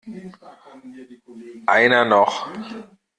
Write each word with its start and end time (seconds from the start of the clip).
Einer 1.67 2.05
noch! 2.05 2.49